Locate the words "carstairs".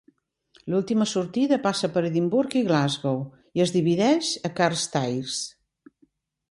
4.63-5.39